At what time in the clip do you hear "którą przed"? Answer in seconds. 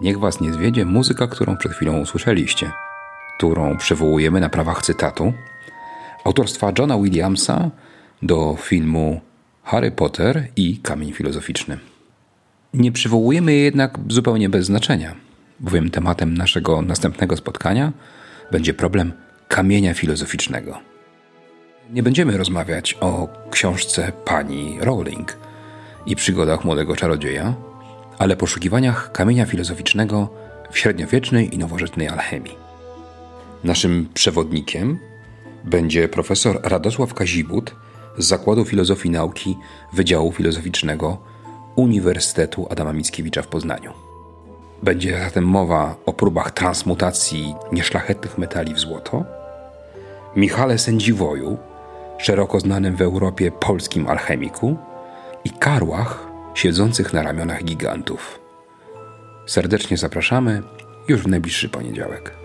1.26-1.72